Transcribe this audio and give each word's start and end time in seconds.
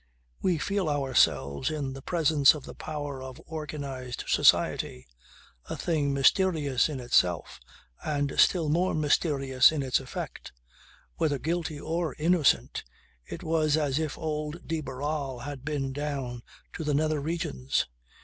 We 0.41 0.57
feel 0.57 0.89
ourselves 0.89 1.69
in 1.69 1.93
the 1.93 2.01
presence 2.01 2.55
of 2.55 2.63
the 2.65 2.73
power 2.73 3.21
of 3.21 3.39
organized 3.45 4.23
society 4.25 5.05
a 5.69 5.77
thing 5.77 6.11
mysterious 6.11 6.89
in 6.89 6.99
itself 6.99 7.59
and 8.03 8.33
still 8.39 8.67
more 8.67 8.95
mysterious 8.95 9.71
in 9.71 9.83
its 9.83 9.99
effect. 9.99 10.53
Whether 11.17 11.37
guilty 11.37 11.79
or 11.79 12.15
innocent, 12.17 12.83
it 13.27 13.43
was 13.43 13.77
as 13.77 13.99
if 13.99 14.17
old 14.17 14.67
de 14.67 14.81
Barral 14.81 15.41
had 15.41 15.63
been 15.63 15.93
down 15.93 16.41
to 16.73 16.83
the 16.83 16.95
Nether 16.95 17.19
Regions. 17.21 17.85